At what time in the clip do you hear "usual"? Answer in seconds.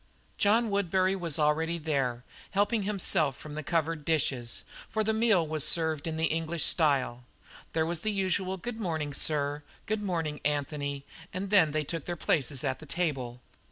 8.11-8.57